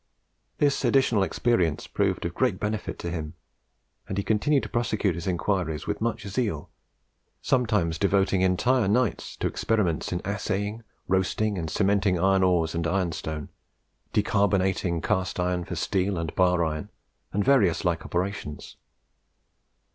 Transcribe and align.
This 0.57 0.83
additional 0.83 1.21
experience 1.21 1.85
proved 1.85 2.25
of 2.25 2.33
great 2.33 2.59
benefit 2.59 2.97
to 2.97 3.11
him; 3.11 3.35
and 4.09 4.17
he 4.17 4.23
continued 4.23 4.63
to 4.63 4.69
prosecute 4.69 5.13
his 5.13 5.27
inquiries 5.27 5.85
with 5.85 6.01
much 6.01 6.27
zeal, 6.27 6.71
sometimes 7.39 7.99
devoting 7.99 8.41
entire 8.41 8.87
nights 8.87 9.35
to 9.35 9.45
experiments 9.47 10.11
in 10.11 10.19
assaying, 10.25 10.81
roasting 11.07 11.55
and 11.59 11.69
cementing 11.69 12.19
iron 12.19 12.41
ores 12.41 12.73
and 12.73 12.87
ironstone, 12.87 13.49
decarbonating 14.11 15.03
cast 15.03 15.39
iron 15.39 15.65
for 15.65 15.75
steel 15.75 16.17
and 16.17 16.33
bar 16.33 16.65
iron, 16.65 16.89
and 17.31 17.45
various 17.45 17.85
like 17.85 18.03
operations. 18.03 18.77